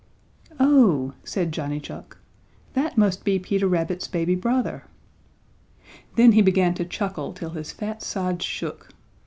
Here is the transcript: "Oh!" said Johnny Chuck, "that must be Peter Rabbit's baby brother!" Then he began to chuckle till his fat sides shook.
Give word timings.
"Oh!" 0.59 1.13
said 1.23 1.51
Johnny 1.51 1.79
Chuck, 1.79 2.17
"that 2.73 2.97
must 2.97 3.23
be 3.23 3.37
Peter 3.37 3.67
Rabbit's 3.67 4.07
baby 4.07 4.33
brother!" 4.33 4.85
Then 6.15 6.31
he 6.31 6.41
began 6.41 6.73
to 6.73 6.85
chuckle 6.85 7.33
till 7.33 7.51
his 7.51 7.71
fat 7.71 8.01
sides 8.01 8.43
shook. 8.43 8.89